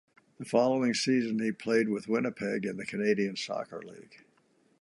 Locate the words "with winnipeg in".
1.87-2.77